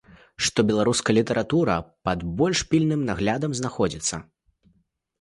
[0.45, 1.77] Што беларуская літаратура
[2.09, 4.15] пад больш пільным наглядам знаходзіцца.